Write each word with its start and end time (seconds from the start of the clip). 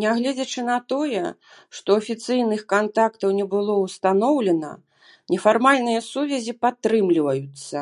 Нягледзячы 0.00 0.60
на 0.70 0.74
тое, 0.92 1.22
што 1.78 1.88
афіцыйных 2.00 2.60
кантактаў 2.72 3.30
не 3.38 3.46
было 3.54 3.72
ўстаноўлена, 3.86 4.72
нефармальныя 5.36 6.00
сувязі 6.12 6.52
падтрымліваюцца. 6.68 7.78